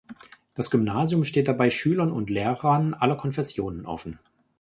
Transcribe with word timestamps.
Das 0.55 0.71
Gymnasium 0.71 1.25
steht 1.25 1.47
dabei 1.47 1.69
Schülern 1.69 2.11
und 2.11 2.31
Lehrern 2.31 2.95
aller 2.95 3.15
Konfessionen 3.17 3.85
offen. 3.85 4.17